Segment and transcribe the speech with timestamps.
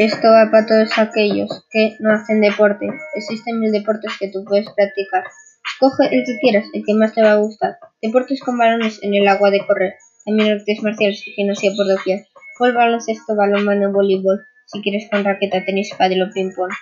[0.00, 2.86] Esto va para todos aquellos que no hacen deporte.
[3.14, 5.24] Existen mil deportes que tú puedes practicar.
[5.74, 7.76] Escoge el que quieras, el que más te va a gustar.
[8.00, 9.96] Deportes con balones en el agua de correr.
[10.24, 12.24] También artes marciales y gimnasia por doquier.
[12.56, 14.40] Fútbol, baloncesto, balonmano, voleibol.
[14.64, 16.72] Si quieres con raqueta, tenis, pádel o ping-pong.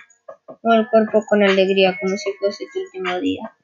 [0.63, 3.55] Mueve el cuerpo con alegría como si fuese tu último día.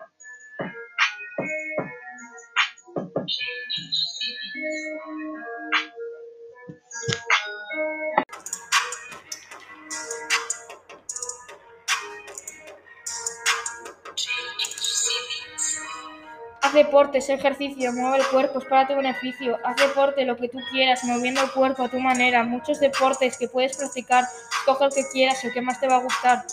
[16.61, 19.57] Haz deporte, es ejercicio, mueve el cuerpo, es para tu beneficio.
[19.63, 22.43] Haz deporte, lo que tú quieras, moviendo el cuerpo a tu manera.
[22.43, 24.23] Muchos deportes que puedes practicar,
[24.59, 26.45] escoge el que quieras, el que más te va a gustar.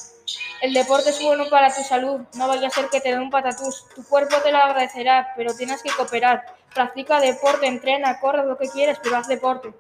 [0.63, 3.31] El deporte es bueno para tu salud, no vaya a ser que te dé un
[3.31, 3.85] patatús.
[3.97, 6.45] Tu cuerpo te lo agradecerá, pero tienes que cooperar.
[6.73, 9.75] Practica deporte, entrena, corre lo que quieras, pero haz deporte.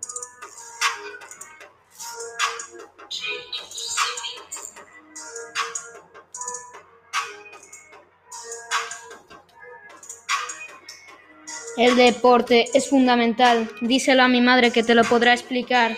[11.76, 13.70] El deporte es fundamental.
[13.82, 15.96] Díselo a mi madre que te lo podrá explicar.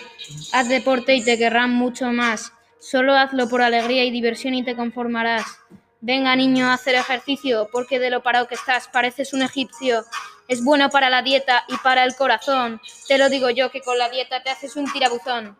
[0.53, 2.51] Haz deporte y te querrán mucho más.
[2.87, 5.43] Solo hazlo por alegría y diversión y te conformarás.
[6.01, 10.05] Venga, niño, a hacer ejercicio, porque de lo parado que estás pareces un egipcio.
[10.47, 12.79] Es bueno para la dieta y para el corazón.
[13.07, 15.57] Te lo digo yo que con la dieta te haces un tirabuzón.